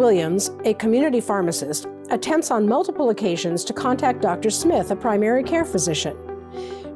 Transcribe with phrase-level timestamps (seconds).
[0.00, 4.48] Williams, a community pharmacist, attempts on multiple occasions to contact Dr.
[4.48, 6.16] Smith, a primary care physician.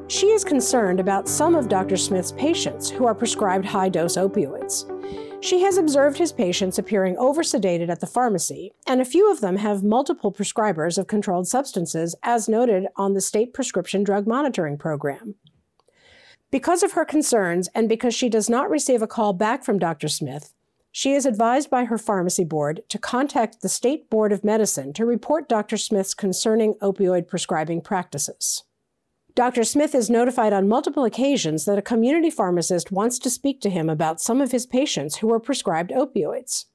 [0.07, 1.97] She is concerned about some of Dr.
[1.97, 4.89] Smith's patients who are prescribed high dose opioids.
[5.43, 9.57] She has observed his patients appearing oversedated at the pharmacy, and a few of them
[9.57, 15.35] have multiple prescribers of controlled substances, as noted on the state prescription drug monitoring program.
[16.49, 20.07] Because of her concerns and because she does not receive a call back from Dr.
[20.07, 20.54] Smith,
[20.97, 25.05] she is advised by her pharmacy board to contact the State Board of Medicine to
[25.05, 25.75] report Dr.
[25.75, 28.63] Smith's concerning opioid prescribing practices.
[29.35, 29.65] Dr.
[29.65, 33.89] Smith is notified on multiple occasions that a community pharmacist wants to speak to him
[33.89, 36.67] about some of his patients who are prescribed opioids.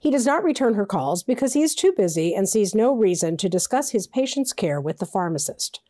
[0.00, 3.36] He does not return her calls because he is too busy and sees no reason
[3.36, 5.82] to discuss his patient's care with the pharmacist.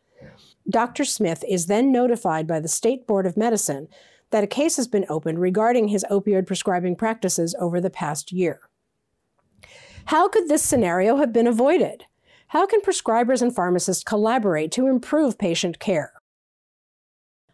[0.69, 1.05] Dr.
[1.05, 3.87] Smith is then notified by the State Board of Medicine
[4.33, 8.61] that a case has been opened regarding his opioid prescribing practices over the past year.
[10.05, 12.05] How could this scenario have been avoided?
[12.47, 16.13] How can prescribers and pharmacists collaborate to improve patient care?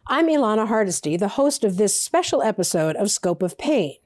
[0.06, 3.96] I'm Ilana Hardesty, the host of this special episode of Scope of Pain.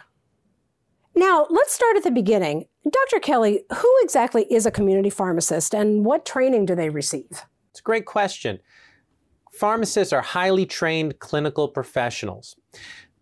[1.15, 2.65] Now, let's start at the beginning.
[2.83, 3.19] Dr.
[3.19, 7.43] Kelly, who exactly is a community pharmacist and what training do they receive?
[7.71, 8.59] It's a great question.
[9.51, 12.55] Pharmacists are highly trained clinical professionals.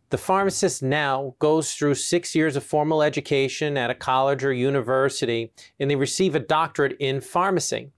[0.10, 5.52] The pharmacist now goes through six years of formal education at a college or university,
[5.80, 7.92] and they receive a doctorate in pharmacy.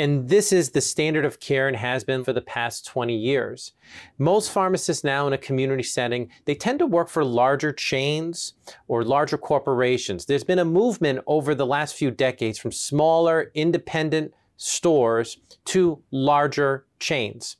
[0.00, 3.72] And this is the standard of care and has been for the past 20 years.
[4.16, 8.54] Most pharmacists now in a community setting, they tend to work for larger chains
[8.88, 10.24] or larger corporations.
[10.24, 16.86] There's been a movement over the last few decades from smaller independent stores to larger
[16.98, 17.56] chains.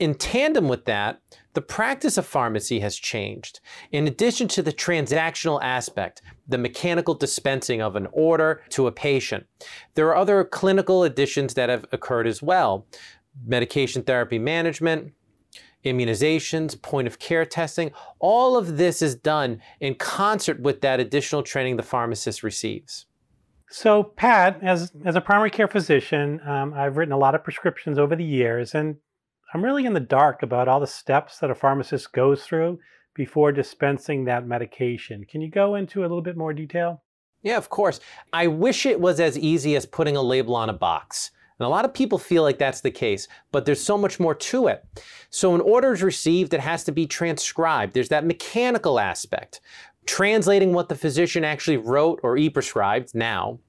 [0.00, 1.20] In tandem with that,
[1.54, 3.60] the practice of pharmacy has changed.
[3.90, 9.46] In addition to the transactional aspect, the mechanical dispensing of an order to a patient,
[9.94, 12.86] there are other clinical additions that have occurred as well.
[13.46, 15.12] Medication therapy management,
[15.84, 21.42] immunizations, point of care testing, all of this is done in concert with that additional
[21.42, 23.06] training the pharmacist receives.
[23.70, 27.98] So, Pat, as, as a primary care physician, um, I've written a lot of prescriptions
[27.98, 28.96] over the years, and
[29.54, 32.80] I'm really in the dark about all the steps that a pharmacist goes through
[33.14, 35.24] before dispensing that medication.
[35.24, 37.04] Can you go into a little bit more detail?
[37.42, 38.00] Yeah, of course.
[38.32, 41.30] I wish it was as easy as putting a label on a box.
[41.60, 44.34] And a lot of people feel like that's the case, but there's so much more
[44.34, 44.84] to it.
[45.30, 47.94] So, an order is received, it has to be transcribed.
[47.94, 49.60] There's that mechanical aspect,
[50.04, 53.60] translating what the physician actually wrote or e prescribed now.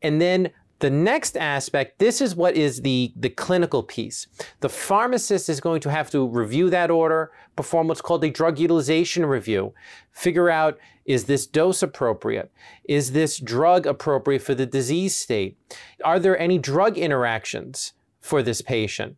[0.00, 4.26] And then the next aspect, this is what is the, the clinical piece.
[4.60, 8.58] The pharmacist is going to have to review that order, perform what's called a drug
[8.58, 9.72] utilization review,
[10.12, 12.50] figure out is this dose appropriate?
[12.84, 15.58] Is this drug appropriate for the disease state?
[16.04, 17.93] Are there any drug interactions
[18.24, 19.16] for this patient?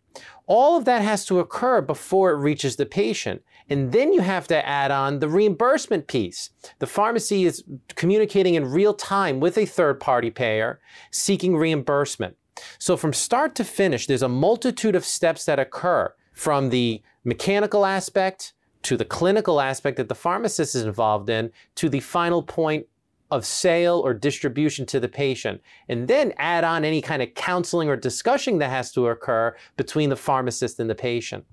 [0.49, 3.43] All of that has to occur before it reaches the patient.
[3.69, 6.51] And then you have to add on the reimbursement piece.
[6.81, 7.63] The pharmacy is
[7.95, 10.81] communicating in real time with a third party payer
[11.13, 12.37] seeking reimbursement.
[12.81, 17.87] So from start to finish, there's a multitude of steps that occur from the mechanical
[17.87, 22.87] aspect to the clinical aspect that the pharmacist is involved in to the final point
[23.31, 27.89] of sale or distribution to the patient, and then add on any kind of counseling
[27.89, 31.45] or discussion that has to occur between the pharmacist and the patient.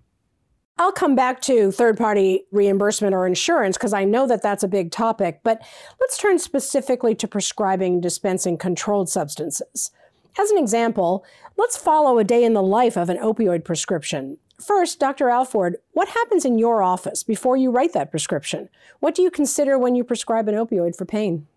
[0.78, 4.68] I'll come back to third party reimbursement or insurance because I know that that's a
[4.68, 5.62] big topic, but
[6.00, 9.92] let's turn specifically to prescribing dispensing controlled substances.
[10.40, 11.26] As an example,
[11.58, 14.38] let's follow a day in the life of an opioid prescription.
[14.60, 15.30] First, Dr.
[15.30, 18.69] Alford, what happens in your office before you write that prescription?
[19.00, 21.48] What do you consider when you prescribe an opioid for pain?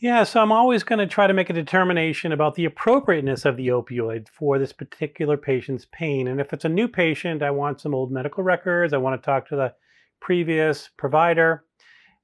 [0.00, 3.56] Yeah, so I'm always going to try to make a determination about the appropriateness of
[3.56, 6.28] the opioid for this particular patient's pain.
[6.28, 8.92] And if it's a new patient, I want some old medical records.
[8.92, 9.74] I want to talk to the
[10.20, 11.64] previous provider.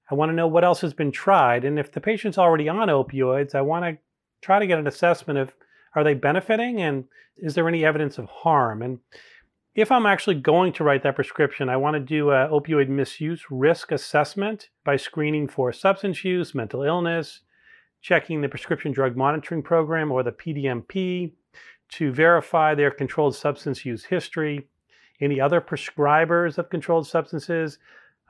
[0.09, 1.65] I want to know what else has been tried.
[1.65, 3.99] And if the patient's already on opioids, I want to
[4.41, 5.53] try to get an assessment of
[5.97, 6.81] Are they benefiting?
[6.81, 7.07] And
[7.37, 8.83] is there any evidence of harm?
[8.83, 9.01] And
[9.75, 13.43] if I'm actually going to write that prescription, I want to do a opioid misuse
[13.51, 17.41] risk assessment by screening for substance use, mental illness,
[18.05, 21.33] checking the prescription drug monitoring program or the PDMP
[21.89, 24.69] to verify their controlled substance use history,
[25.23, 27.79] any other prescribers of controlled substances.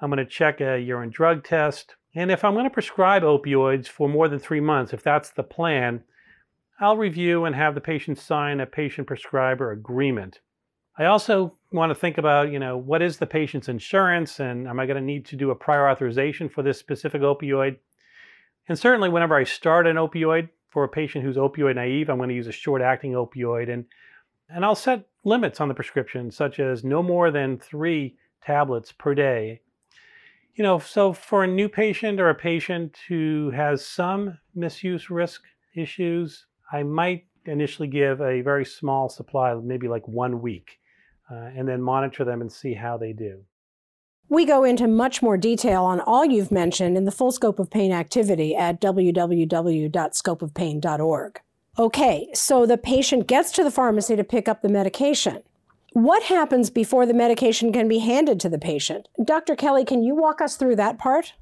[0.00, 1.96] I'm going to check a urine drug test.
[2.14, 5.42] And if I'm going to prescribe opioids for more than three months, if that's the
[5.42, 6.04] plan,
[6.78, 10.38] I'll review and have the patient sign a patient prescriber agreement.
[10.96, 14.78] I also want to think about, you know, what is the patient's insurance and am
[14.78, 17.78] I going to need to do a prior authorization for this specific opioid?
[18.68, 22.28] And certainly whenever I start an opioid for a patient who's opioid naive, I'm going
[22.30, 23.84] to use a short acting opioid and
[24.48, 29.14] and I'll set limits on the prescription such as no more than 3 tablets per
[29.14, 29.62] day.
[30.54, 35.42] You know, so for a new patient or a patient who has some misuse risk
[35.74, 40.78] issues, I might initially give a very small supply, maybe like one week
[41.30, 43.42] uh, and then monitor them and see how they do.
[44.28, 47.68] We go into much more detail on all you've mentioned in the full scope of
[47.70, 51.40] pain activity at www.scopeofpain.org.
[51.76, 55.42] Okay, so the patient gets to the pharmacy to pick up the medication.
[55.92, 59.08] What happens before the medication can be handed to the patient?
[59.22, 59.54] Dr.
[59.56, 61.34] Kelly, can you walk us through that part?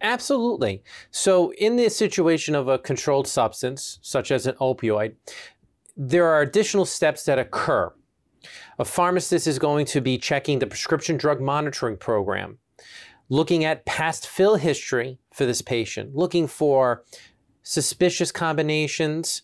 [0.00, 0.82] Absolutely.
[1.10, 5.14] So, in the situation of a controlled substance, such as an opioid,
[5.96, 7.92] there are additional steps that occur.
[8.80, 12.56] A pharmacist is going to be checking the prescription drug monitoring program,
[13.28, 17.04] looking at past fill history for this patient, looking for
[17.62, 19.42] suspicious combinations,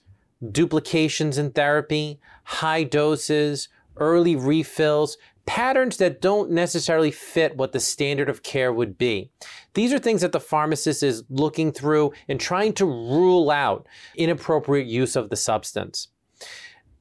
[0.53, 3.69] duplications in therapy, high doses,
[3.99, 9.31] early refills, patterns that don't necessarily fit what the standard of care would be.
[9.75, 13.87] These are things that the pharmacist is looking through and trying to rule out
[14.17, 16.09] inappropriate use of the substance.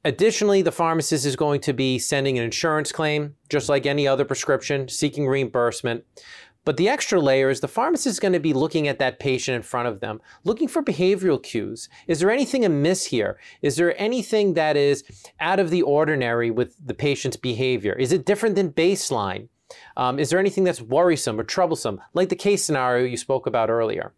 [0.06, 4.24] Additionally, the pharmacist is going to be sending an insurance claim, just like any other
[4.24, 6.06] prescription, seeking reimbursement.
[6.64, 9.56] But the extra layer is the pharmacist is going to be looking at that patient
[9.56, 11.90] in front of them, looking for behavioral cues.
[12.06, 13.40] Is there anything amiss here?
[13.64, 15.04] Is there anything that is
[15.40, 17.94] out of the ordinary with the patient's behavior?
[17.94, 19.48] Is it different than baseline?
[19.98, 23.72] Um, is there anything that's worrisome or troublesome, like the case scenario you spoke about
[23.72, 24.14] earlier?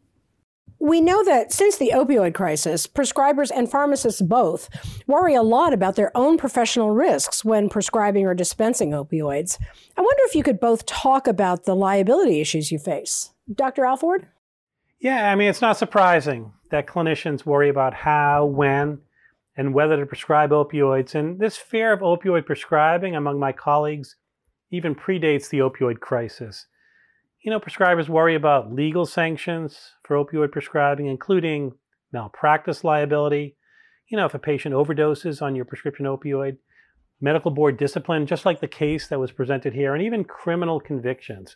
[0.80, 4.70] We know that since the opioid crisis, prescribers and pharmacists both
[5.08, 9.58] worry a lot about their own professional risks when prescribing or dispensing opioids.
[9.98, 13.32] I wonder if you could both talk about the liability issues you face.
[13.54, 13.86] Dr.
[13.86, 14.28] Alford?
[15.00, 19.00] Yeah, I mean, it's not surprising that clinicians worry about how, when,
[19.56, 21.16] and whether to prescribe opioids.
[21.16, 24.16] And this fear of opioid prescribing among my colleagues
[24.72, 26.68] even predates the opioid crisis
[27.42, 31.74] you know, prescribers worry about legal sanctions for opioid prescribing, including
[32.12, 33.56] malpractice liability.
[34.08, 36.58] You know, if a patient overdoses on your prescription opioid,
[37.22, 41.56] medical board discipline, just like the case that was presented here, and even criminal convictions.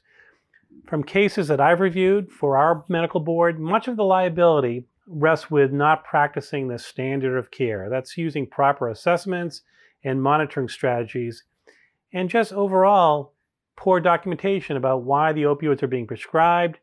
[0.88, 5.72] From cases that I've reviewed for our medical board, much of the liability rests with
[5.72, 7.89] not practicing the standard of care.
[7.89, 9.62] That's using proper assessments
[10.04, 11.44] and monitoring strategies,
[12.13, 13.34] and just overall
[13.81, 16.78] poor documentation about why the opioids are being prescribed,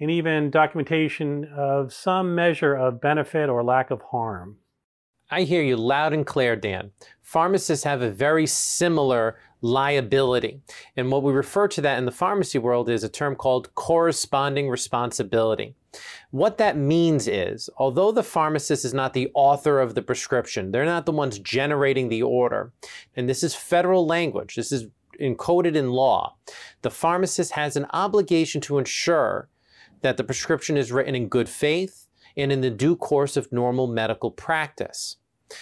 [0.00, 4.56] and even documentation of some measure of benefit or lack of harm.
[5.30, 6.92] I hear you loud and clear, Dan.
[7.20, 10.62] Pharmacists have a very similar liability.
[10.96, 14.70] And what we refer to that in the pharmacy world is a term called corresponding
[14.70, 15.74] responsibility.
[16.30, 20.86] What that means is, although the pharmacist is not the author of the prescription, they're
[20.86, 22.72] not the ones generating the order,
[23.14, 24.86] and this is federal language, this is
[25.20, 26.36] encoded in law,
[26.82, 29.48] the pharmacist has an obligation to ensure
[30.02, 32.06] that the prescription is written in good faith
[32.36, 35.16] and in the due course of normal medical practice.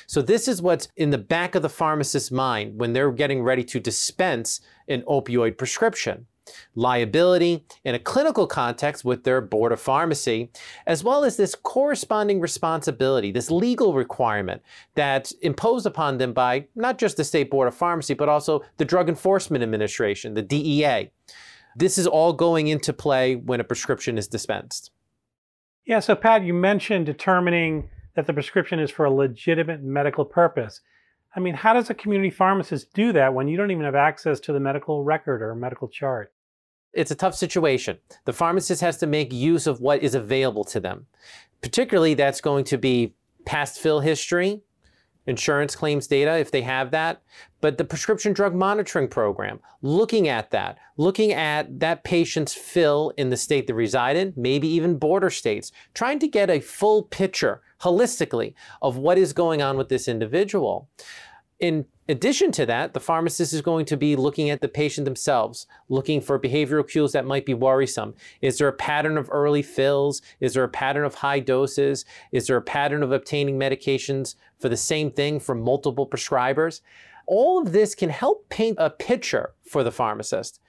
[0.06, 3.64] So, this is what's in the back of the pharmacist's mind when they're getting ready
[3.64, 6.26] to dispense an opioid prescription
[6.74, 10.50] liability in a clinical context with their board of pharmacy,
[10.86, 14.62] as well as this corresponding responsibility, this legal requirement
[14.94, 18.84] that's imposed upon them by not just the state board of pharmacy, but also the
[18.84, 21.10] Drug Enforcement Administration, the DEA.
[21.76, 24.90] This is all going into play when a prescription is dispensed.
[25.84, 30.80] Yeah, so Pat, you mentioned determining that the prescription is for a legitimate medical purpose.
[31.34, 34.38] I mean, how does a community pharmacist do that when you don't even have access
[34.40, 36.32] to the medical record or medical chart?
[36.92, 37.98] It's a tough situation.
[38.26, 41.06] The pharmacist has to make use of what is available to them.
[41.62, 43.14] Particularly, that's going to be
[43.46, 44.60] past fill history,
[45.26, 47.22] insurance claims data if they have that,
[47.60, 53.30] but the prescription drug monitoring program, looking at that, looking at that patient's fill in
[53.30, 57.60] the state they reside in, maybe even border states, trying to get a full picture
[57.80, 60.88] holistically of what is going on with this individual.
[61.60, 65.66] In addition to that, the pharmacist is going to be looking at the patient themselves,
[65.88, 68.14] looking for behavioral cues that might be worrisome.
[68.40, 70.22] Is there a pattern of early fills?
[70.40, 72.04] Is there a pattern of high doses?
[72.32, 76.80] Is there a pattern of obtaining medications for the same thing from multiple prescribers?
[77.26, 80.60] All of this can help paint a picture for the pharmacist.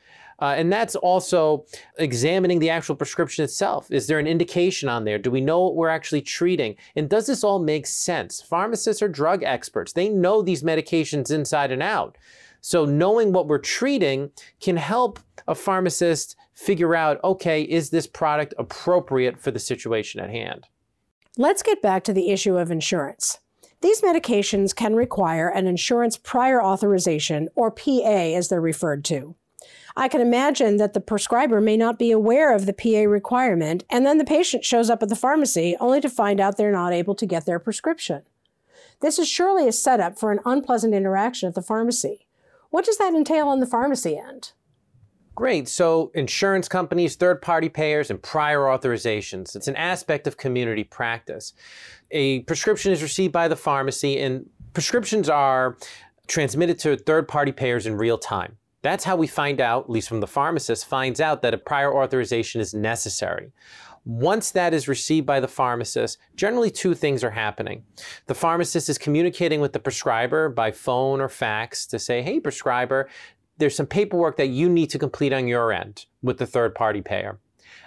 [0.43, 1.65] Uh, and that's also
[1.99, 3.89] examining the actual prescription itself.
[3.89, 5.17] Is there an indication on there?
[5.17, 6.75] Do we know what we're actually treating?
[6.97, 8.41] And does this all make sense?
[8.41, 12.17] Pharmacists are drug experts, they know these medications inside and out.
[12.59, 18.53] So, knowing what we're treating can help a pharmacist figure out okay, is this product
[18.57, 20.67] appropriate for the situation at hand?
[21.37, 23.39] Let's get back to the issue of insurance.
[23.79, 29.37] These medications can require an insurance prior authorization, or PA as they're referred to.
[29.95, 34.05] I can imagine that the prescriber may not be aware of the PA requirement, and
[34.05, 37.13] then the patient shows up at the pharmacy only to find out they're not able
[37.15, 38.23] to get their prescription.
[39.01, 42.25] This is surely a setup for an unpleasant interaction at the pharmacy.
[42.69, 44.53] What does that entail on the pharmacy end?
[45.35, 45.67] Great.
[45.67, 49.55] So, insurance companies, third party payers, and prior authorizations.
[49.55, 51.53] It's an aspect of community practice.
[52.11, 55.77] A prescription is received by the pharmacy, and prescriptions are
[56.27, 58.57] transmitted to third party payers in real time.
[58.83, 61.95] That's how we find out, at least from the pharmacist, finds out that a prior
[61.95, 63.51] authorization is necessary.
[64.05, 67.85] Once that is received by the pharmacist, generally two things are happening.
[68.27, 73.09] The pharmacist is communicating with the prescriber by phone or fax to say, hey, prescriber,
[73.57, 77.01] there's some paperwork that you need to complete on your end with the third party
[77.01, 77.39] payer.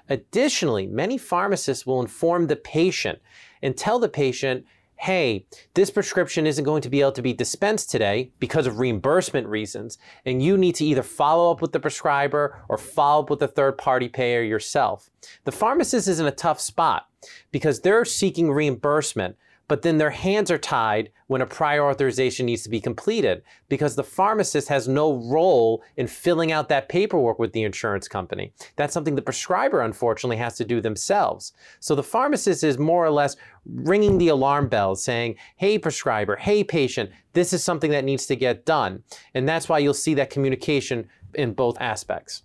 [0.08, 3.18] Additionally, many pharmacists will inform the patient
[3.60, 4.64] and tell the patient,
[4.98, 9.46] hey, this prescription isn't going to be able to be dispensed today because of reimbursement
[9.46, 13.38] reasons, and you need to either follow up with the prescriber or follow up with
[13.38, 15.10] the third party payer yourself.
[15.44, 17.08] The pharmacist is in a tough spot
[17.52, 19.36] because they're seeking reimbursement
[19.68, 23.96] but then their hands are tied when a prior authorization needs to be completed because
[23.96, 28.52] the pharmacist has no role in filling out that paperwork with the insurance company.
[28.76, 31.52] That's something the prescriber, unfortunately, has to do themselves.
[31.80, 36.62] So the pharmacist is more or less ringing the alarm bells saying, hey, prescriber, hey,
[36.62, 39.02] patient, this is something that needs to get done.
[39.34, 42.44] And that's why you'll see that communication in both aspects.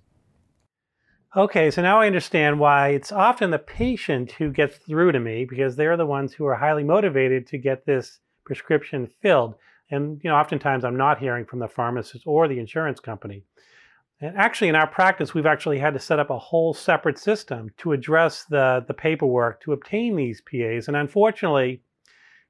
[1.33, 5.45] Okay, so now I understand why it's often the patient who gets through to me
[5.45, 9.55] because they're the ones who are highly motivated to get this prescription filled.
[9.89, 13.45] And you know, oftentimes I'm not hearing from the pharmacist or the insurance company.
[14.19, 17.69] And actually, in our practice, we've actually had to set up a whole separate system
[17.77, 20.89] to address the, the paperwork to obtain these PAs.
[20.89, 21.81] And unfortunately,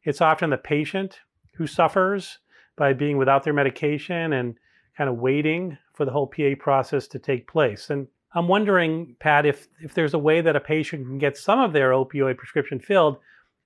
[0.04, 1.20] it's often the patient
[1.54, 2.40] who suffers
[2.78, 4.56] by being without their medication and
[4.98, 7.92] kind of waiting for the whole PA process to take place.
[7.92, 11.60] And I'm wondering, Pat, if, if there's a way that a patient can get some
[11.60, 13.18] of their opioid prescription filled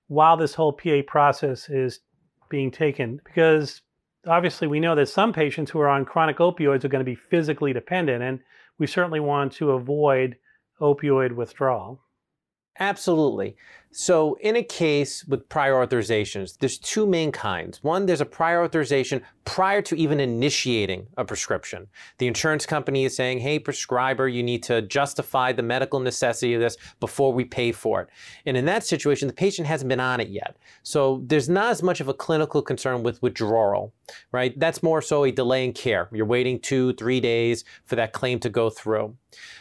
[0.08, 2.00] while this whole PA process is
[2.48, 3.20] being taken.
[3.24, 3.82] Because
[4.26, 7.14] obviously, we know that some patients who are on chronic opioids are going to be
[7.14, 8.40] physically dependent, and
[8.78, 10.36] we certainly want to avoid
[10.80, 12.00] opioid withdrawal.
[12.78, 13.56] Absolutely.
[13.98, 17.82] So, in a case with prior authorizations, there's two main kinds.
[17.82, 21.86] One, there's a prior authorization prior to even initiating a prescription.
[22.18, 26.60] The insurance company is saying, hey, prescriber, you need to justify the medical necessity of
[26.60, 28.08] this before we pay for it.
[28.44, 30.58] And in that situation, the patient hasn't been on it yet.
[30.82, 33.94] So, there's not as much of a clinical concern with withdrawal,
[34.30, 34.52] right?
[34.60, 36.10] That's more so a delay in care.
[36.12, 39.16] You're waiting two, three days for that claim to go through.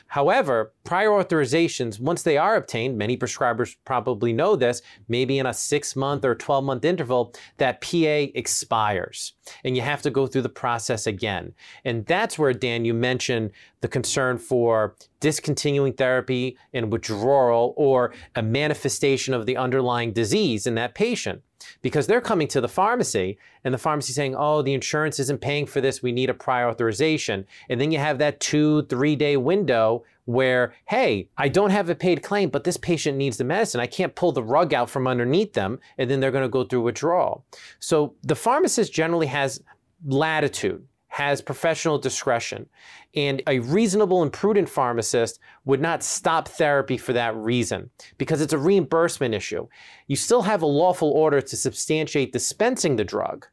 [0.07, 5.53] However, prior authorizations, once they are obtained, many prescribers probably know this, maybe in a
[5.53, 10.41] six month or 12 month interval, that PA expires and you have to go through
[10.41, 11.53] the process again.
[11.83, 13.51] And that's where, Dan, you mentioned
[13.81, 20.75] the concern for discontinuing therapy and withdrawal or a manifestation of the underlying disease in
[20.75, 21.41] that patient
[21.81, 25.65] because they're coming to the pharmacy and the pharmacy saying, oh, the insurance isn't paying
[25.65, 27.45] for this, we need a prior authorization.
[27.69, 31.95] And then you have that two, three day window where, hey, I don't have a
[31.95, 33.79] paid claim, but this patient needs the medicine.
[33.79, 36.63] I can't pull the rug out from underneath them, and then they're going to go
[36.63, 37.45] through withdrawal.
[37.79, 39.61] So the pharmacist generally has
[40.05, 42.67] latitude has professional discretion.
[43.15, 48.51] And a reasonable and prudent pharmacist would not stop therapy for that reason because it's
[48.51, 49.65] a reimbursement issue.
[50.07, 53.47] You still have a lawful order to substantiate dispensing the drug.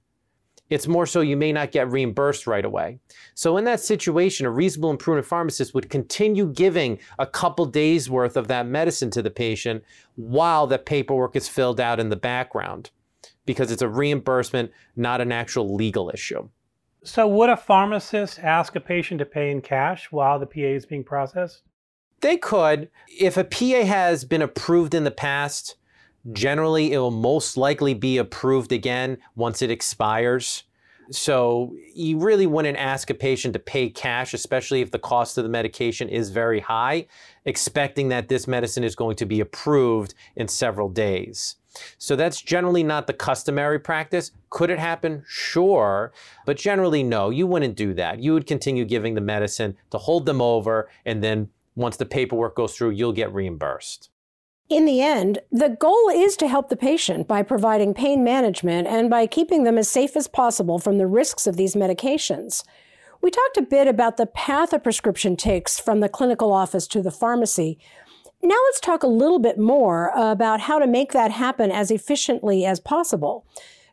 [0.73, 2.99] It's more so you may not get reimbursed right away.
[3.35, 8.09] So, in that situation, a reasonable and prudent pharmacist would continue giving a couple days
[8.09, 9.85] worth of that medicine to the patient
[10.17, 12.91] while the paperwork is filled out in the background.
[13.45, 16.49] because it's a reimbursement, not an actual legal issue.
[17.05, 20.87] So, would a pharmacist ask a patient to pay in cash while the PA is
[20.87, 21.63] being processed?
[22.21, 22.89] They could.
[23.09, 25.75] If a PA has been approved in the past,
[26.25, 26.35] Hmm.
[26.35, 30.65] generally it will most likely be approved again once it expires.
[31.11, 35.45] So you really wouldn't ask a patient to pay cash, especially if the cost of
[35.45, 37.07] the medication is very high,
[37.45, 41.57] expecting that this medicine is going to be approved in several days.
[41.99, 44.31] So that's generally not the customary practice.
[44.51, 45.25] Could it happen?
[45.27, 46.13] Sure.
[46.47, 48.21] But generally, no, you wouldn't do that.
[48.21, 52.55] You would continue giving the medicine to hold them over, and then once the paperwork
[52.55, 54.11] goes through, you'll get reimbursed.
[54.73, 59.11] In the end, the goal is to help the patient by providing pain management and
[59.11, 62.65] by keeping them as safe as possible from the risks of these medications.
[63.21, 67.03] We talked a bit about the path a prescription takes from the clinical office to
[67.03, 67.79] the pharmacy.
[68.43, 72.65] Now let's talk a little bit more about how to make that happen as efficiently
[72.65, 73.45] as possible.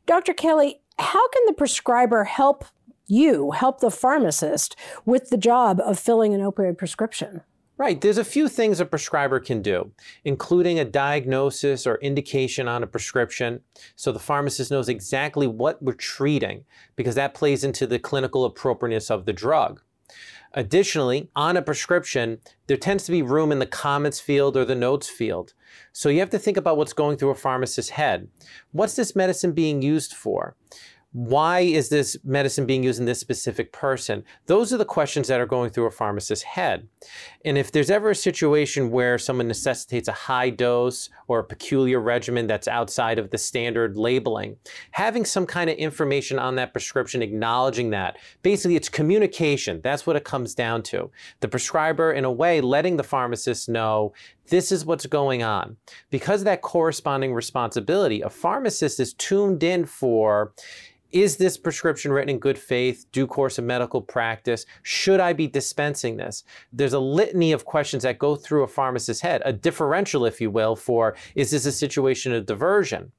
[0.05, 0.31] Dr.
[0.31, 2.63] Kelly, how can the prescriber help
[3.05, 7.41] you, help the pharmacist with the job of filling an opioid prescription?
[7.79, 8.01] Right.
[8.01, 9.93] There's a few things a prescriber can do,
[10.25, 13.61] including a diagnosis or indication on a prescription.
[13.95, 16.65] So the pharmacist knows exactly what we're treating
[16.97, 19.81] because that plays into the clinical appropriateness of the drug.
[20.55, 24.75] Additionally, on a prescription, there tends to be room in the comments field or the
[24.75, 25.53] notes field.
[25.93, 28.27] So you have to think about what's going through a pharmacist's head.
[28.73, 30.57] What's this medicine being used for?
[31.11, 34.23] Why is this medicine being used in this specific person?
[34.45, 36.87] Those are the questions that are going through a pharmacist's head.
[37.43, 41.99] And if there's ever a situation where someone necessitates a high dose or a peculiar
[41.99, 44.57] regimen that's outside of the standard labeling,
[44.91, 49.81] having some kind of information on that prescription acknowledging that, basically it's communication.
[49.83, 51.09] That's what it comes down to.
[51.39, 54.13] The prescriber, in a way, letting the pharmacist know
[54.49, 55.77] this is what's going on.
[56.11, 60.53] Because of that corresponding responsibility, a pharmacist is tuned in for
[61.11, 64.65] is this prescription written in good faith, due course of medical practice?
[64.83, 66.43] Should I be dispensing this?
[66.71, 70.51] There's a litany of questions that go through a pharmacist's head, a differential, if you
[70.51, 73.11] will, for is this a situation of diversion?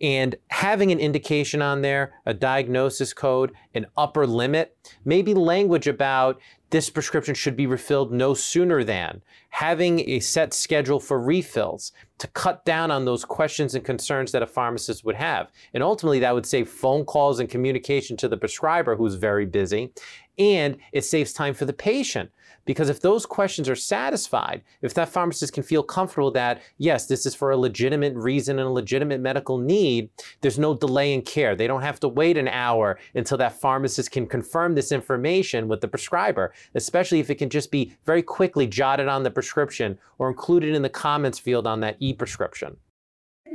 [0.00, 6.40] And having an indication on there, a diagnosis code, an upper limit, maybe language about
[6.74, 12.26] this prescription should be refilled no sooner than, having a set schedule for refills to
[12.26, 15.52] cut down on those questions and concerns that a pharmacist would have.
[15.72, 19.92] And ultimately, that would save phone calls and communication to the prescriber who's very busy,
[20.38, 22.30] and it saves time for the patient
[22.64, 27.26] because if those questions are satisfied, if that pharmacist can feel comfortable that, yes, this
[27.26, 30.08] is for a legitimate reason and a legitimate medical need,
[30.40, 31.54] there's no delay in care.
[31.54, 35.80] They don't have to wait an hour until that pharmacist can confirm this information with
[35.80, 40.28] the prescriber, especially if it can just be very quickly jotted on the prescription or
[40.28, 42.76] included in the comments field on that e prescription.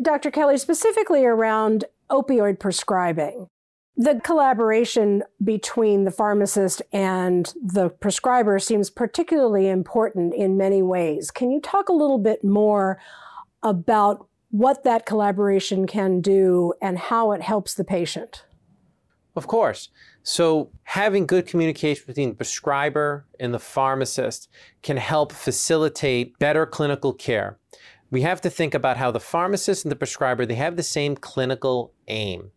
[0.02, 0.32] Dr.
[0.32, 3.48] Kelly, specifically around opioid prescribing,
[4.00, 11.32] the collaboration between the pharmacist and the prescriber seems particularly important in many ways.
[11.32, 12.98] Can you talk a little bit more
[13.62, 18.46] about what that collaboration can do and how it helps the patient?
[19.36, 19.90] Of course.
[20.24, 24.48] So, having good communication between the prescriber and the pharmacist
[24.82, 27.60] can help facilitate better clinical care.
[28.12, 31.18] We have to think about how the pharmacist and the prescriber, they have the same
[31.18, 32.52] clinical aim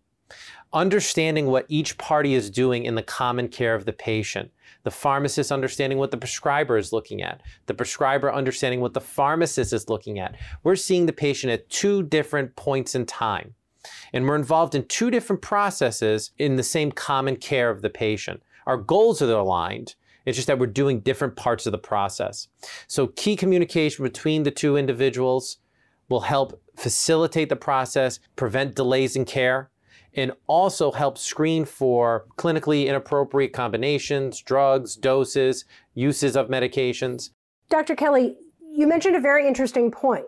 [0.72, 4.50] understanding what each party is doing in the common care of the patient.
[4.84, 7.40] The pharmacist understanding what the prescriber is looking at.
[7.66, 10.36] The prescriber understanding what the pharmacist is looking at.
[10.64, 13.54] We're seeing the patient at two different points in time.
[14.12, 18.42] And we're involved in two different processes in the same common care of the patient.
[18.66, 19.94] Our goals are aligned.
[20.24, 22.48] It's just that we're doing different parts of the process.
[22.86, 25.58] So, key communication between the two individuals
[26.08, 29.71] will help facilitate the process, prevent delays in care,
[30.14, 37.30] and also help screen for clinically inappropriate combinations, drugs, doses, uses of medications.
[37.68, 37.94] Dr.
[37.94, 38.36] Kelly,
[38.74, 40.26] you mentioned a very interesting point.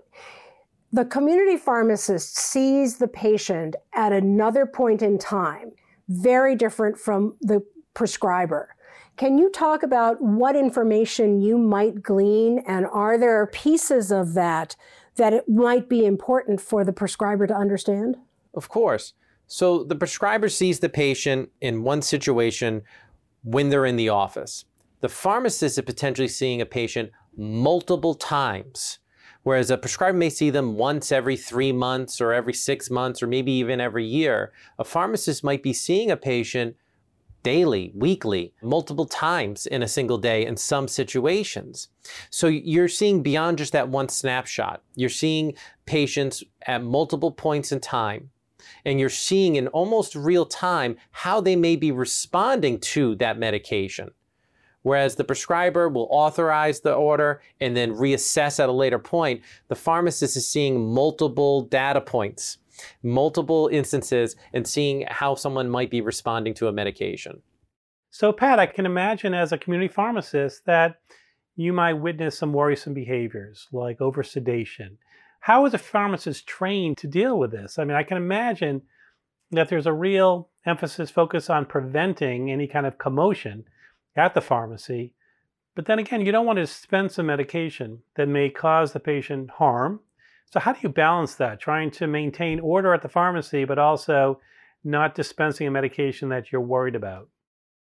[0.92, 5.72] The community pharmacist sees the patient at another point in time,
[6.08, 7.62] very different from the
[7.94, 8.74] prescriber.
[9.16, 14.76] Can you talk about what information you might glean, and are there pieces of that
[15.16, 18.16] that it might be important for the prescriber to understand?
[18.54, 19.12] Of course.
[19.54, 22.82] So the prescriber sees the patient in one situation
[23.44, 24.64] when they're in the office.
[25.00, 28.98] The pharmacist is potentially seeing a patient multiple times,
[29.44, 33.28] whereas a prescriber may see them once every three months or every six months or
[33.28, 34.52] maybe even every year.
[34.80, 36.74] A pharmacist might be seeing a patient
[37.44, 41.90] daily, weekly, multiple times in a single day in some situations.
[42.28, 44.82] So you're seeing beyond just that one snapshot.
[44.96, 45.54] You're seeing
[45.86, 48.30] patients at multiple points in time
[48.84, 54.10] and you're seeing in almost real time how they may be responding to that medication.
[54.82, 59.74] Whereas the prescriber will authorize the order and then reassess at a later point, the
[59.74, 62.58] pharmacist is seeing multiple data points,
[63.02, 67.40] multiple instances, and seeing how someone might be responding to a medication.
[68.10, 70.96] So, Pat, I can imagine as a community pharmacist that
[71.56, 74.98] you might witness some worrisome behaviors like over sedation.
[75.44, 77.78] How is a pharmacist trained to deal with this?
[77.78, 78.80] I mean, I can imagine
[79.50, 83.64] that there's a real emphasis focus on preventing any kind of commotion
[84.16, 85.12] at the pharmacy.
[85.74, 89.50] But then again, you don't want to dispense a medication that may cause the patient
[89.50, 90.00] harm.
[90.50, 91.60] So, how do you balance that?
[91.60, 94.40] Trying to maintain order at the pharmacy, but also
[94.82, 97.28] not dispensing a medication that you're worried about?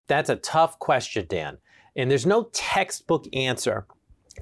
[0.07, 1.60] That's a tough question, Dan.
[1.95, 3.88] And there's no textbook answer.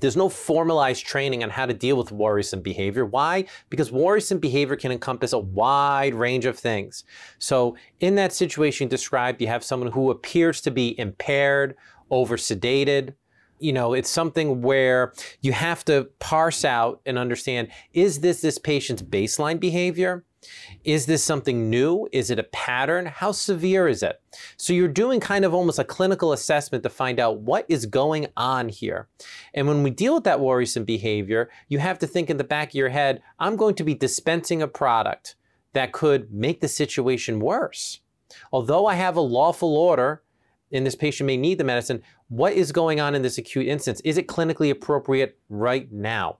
[0.02, 3.06] There's no formalized training on how to deal with worrisome behavior.
[3.06, 3.46] Why?
[3.70, 7.04] Because worrisome behavior can encompass a wide range of things.
[7.40, 11.76] So, in that situation described, you have someone who appears to be impaired,
[12.10, 13.14] over sedated.
[13.60, 18.58] You know, it's something where you have to parse out and understand is this this
[18.58, 20.26] patient's baseline behavior?
[20.84, 22.08] Is this something new?
[22.12, 23.06] Is it a pattern?
[23.06, 24.22] How severe is it?
[24.58, 28.28] So you're doing kind of almost a clinical assessment to find out what is going
[28.38, 29.08] on here.
[29.54, 32.70] And when we deal with that worrisome behavior, you have to think in the back
[32.70, 35.36] of your head, I'm going to be dispensing a product
[35.74, 38.00] that could make the situation worse.
[38.52, 40.24] Although I have a lawful order
[40.72, 44.02] and this patient may need the medicine, what is going on in this acute instance?
[44.02, 46.38] Is it clinically appropriate right now?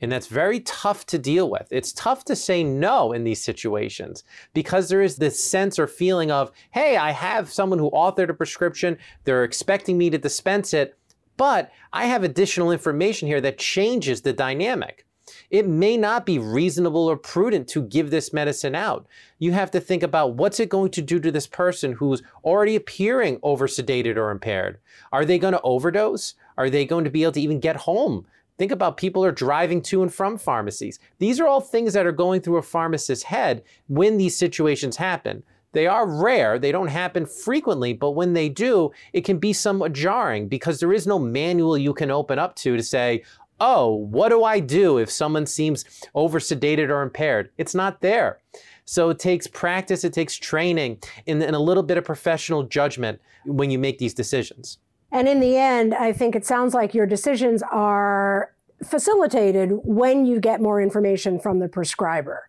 [0.00, 1.68] And that's very tough to deal with.
[1.70, 6.30] It's tough to say no in these situations because there is this sense or feeling
[6.30, 10.98] of, hey, I have someone who authored a prescription, they're expecting me to dispense it,
[11.36, 15.06] but I have additional information here that changes the dynamic.
[15.50, 19.06] It may not be reasonable or prudent to give this medicine out.
[19.38, 22.76] You have to think about what's it going to do to this person who's already
[22.76, 24.78] appearing over sedated or impaired.
[25.12, 26.34] Are they going to overdose?
[26.58, 28.26] Are they going to be able to even get home?
[28.56, 31.00] Think about people are driving to and from pharmacies.
[31.18, 35.42] These are all things that are going through a pharmacist's head when these situations happen.
[35.72, 39.92] They are rare, they don't happen frequently, but when they do, it can be somewhat
[39.92, 43.24] jarring because there is no manual you can open up to to say,
[43.58, 47.50] oh, what do I do if someone seems over sedated or impaired?
[47.58, 48.38] It's not there.
[48.84, 53.20] So it takes practice, it takes training, and, and a little bit of professional judgment
[53.44, 54.78] when you make these decisions.
[55.14, 58.50] And in the end, I think it sounds like your decisions are
[58.82, 62.48] facilitated when you get more information from the prescriber.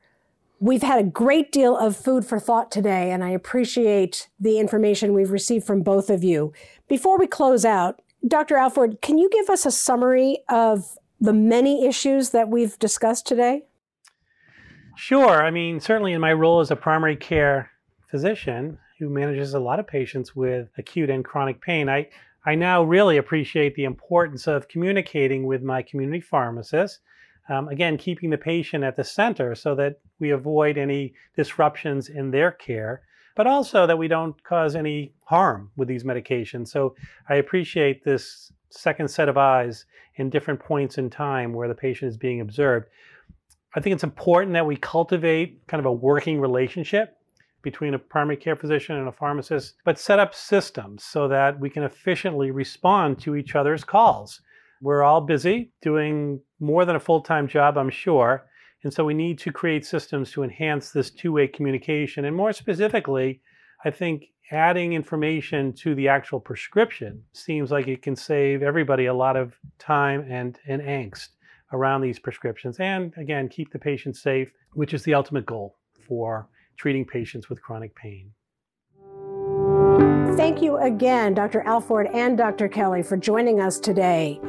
[0.60, 5.14] We've had a great deal of food for thought today, and I appreciate the information
[5.14, 6.54] we've received from both of you.
[6.88, 8.58] Before we close out, Dr.
[8.58, 13.66] Alford, can you give us a summary of the many issues that we've discussed today?
[14.98, 15.44] Sure.
[15.44, 17.70] I mean, certainly in my role as a primary care
[18.10, 22.08] physician who manages a lot of patients with acute and chronic pain, I,
[22.46, 27.00] I now really appreciate the importance of communicating with my community pharmacist.
[27.50, 32.32] Um, again, keeping the patient at the center so that we avoid any disruptions in
[32.32, 33.02] their care,
[33.36, 36.68] but also that we don't cause any harm with these medications.
[36.70, 36.96] So
[37.30, 42.10] I appreciate this second set of eyes in different points in time where the patient
[42.10, 42.88] is being observed.
[43.76, 47.18] I think it's important that we cultivate kind of a working relationship
[47.66, 51.70] between a primary care physician and a pharmacist, but set up systems so that we
[51.70, 54.40] can efficiently respond to each other's calls.
[54.82, 58.46] We're all busy doing more than a full time job, I'm sure.
[58.84, 62.26] And so we need to create systems to enhance this two way communication.
[62.26, 63.42] And more specifically,
[63.84, 69.14] I think adding information to the actual prescription seems like it can save everybody a
[69.14, 71.30] lot of time and, and angst
[71.74, 72.80] around these prescriptions.
[72.80, 76.48] And again, keep the patient safe, which is the ultimate goal for
[76.78, 78.32] treating patients with chronic pain.
[80.38, 81.62] Thank you again, Dr.
[81.62, 82.68] Alford and Dr.
[82.68, 84.40] Kelly, for joining us today.